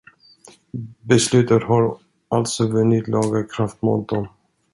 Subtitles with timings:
[1.05, 1.97] Beslutet har
[2.27, 4.27] alltså vunnit laga kraft mot dem.